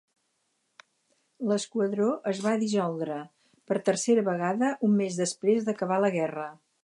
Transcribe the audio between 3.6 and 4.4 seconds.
per tercera